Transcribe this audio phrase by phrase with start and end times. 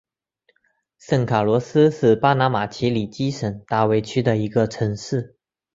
[0.97, 5.37] 圣卡洛斯是巴拿马奇里基省大卫区的一个城市。